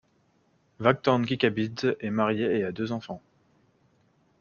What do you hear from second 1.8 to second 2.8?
est marié et a